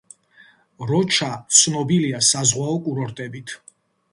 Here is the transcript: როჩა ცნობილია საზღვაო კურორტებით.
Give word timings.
როჩა 0.91 1.29
ცნობილია 1.57 2.23
საზღვაო 2.31 2.75
კურორტებით. 2.89 3.55